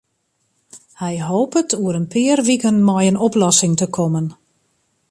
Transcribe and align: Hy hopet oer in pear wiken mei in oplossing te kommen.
Hy 1.01 1.13
hopet 1.27 1.71
oer 1.81 1.95
in 1.99 2.07
pear 2.13 2.39
wiken 2.47 2.77
mei 2.87 3.05
in 3.11 3.21
oplossing 3.27 3.73
te 3.77 3.87
kommen. 3.95 4.27